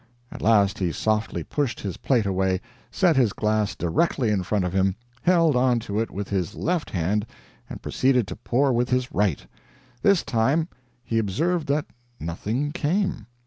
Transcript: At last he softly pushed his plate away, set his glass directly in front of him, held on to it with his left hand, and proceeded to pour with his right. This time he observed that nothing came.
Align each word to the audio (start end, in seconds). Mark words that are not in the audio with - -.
At 0.31 0.41
last 0.41 0.79
he 0.79 0.91
softly 0.91 1.43
pushed 1.43 1.81
his 1.81 1.97
plate 1.97 2.25
away, 2.25 2.59
set 2.89 3.15
his 3.15 3.33
glass 3.33 3.75
directly 3.75 4.31
in 4.31 4.41
front 4.41 4.65
of 4.65 4.73
him, 4.73 4.95
held 5.21 5.55
on 5.55 5.77
to 5.81 5.99
it 5.99 6.09
with 6.09 6.27
his 6.29 6.55
left 6.55 6.89
hand, 6.89 7.23
and 7.69 7.83
proceeded 7.83 8.25
to 8.29 8.35
pour 8.35 8.73
with 8.73 8.89
his 8.89 9.11
right. 9.11 9.45
This 10.01 10.23
time 10.23 10.67
he 11.03 11.19
observed 11.19 11.67
that 11.67 11.85
nothing 12.19 12.71
came. 12.71 13.27